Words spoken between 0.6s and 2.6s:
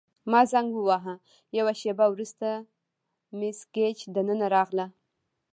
وواهه، یوه شیبه وروسته